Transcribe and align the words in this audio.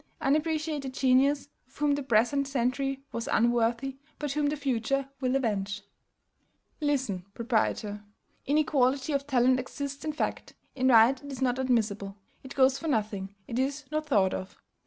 Unappreciated 0.19 0.95
genius, 0.95 1.47
of 1.67 1.77
whom 1.77 1.93
the 1.93 2.01
present 2.01 2.47
century 2.47 3.03
was 3.11 3.29
unworthy, 3.31 3.97
but 4.17 4.31
whom 4.31 4.47
the 4.47 4.55
future 4.57 5.07
will 5.19 5.35
avenge! 5.35 5.83
Listen, 6.79 7.23
proprietor. 7.35 8.01
Inequality 8.47 9.13
of 9.13 9.27
talent 9.27 9.59
exists 9.59 10.03
in 10.03 10.11
fact; 10.11 10.55
in 10.75 10.87
right 10.87 11.23
it 11.23 11.31
is 11.31 11.39
not 11.39 11.59
admissible, 11.59 12.17
it 12.43 12.55
goes 12.55 12.79
for 12.79 12.87
nothing, 12.87 13.35
it 13.47 13.59
is 13.59 13.85
not 13.91 14.07
thought 14.07 14.33
of. 14.33 14.57